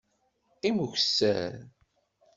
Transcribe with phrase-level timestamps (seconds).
[0.53, 1.53] Qqim ukessar!